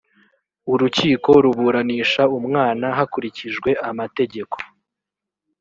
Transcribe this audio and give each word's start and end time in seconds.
urukiko 0.73 1.29
ruburanisha 1.43 2.23
umwana 2.39 2.85
hakurikijwe 2.97 3.69
amategeko 3.89 4.57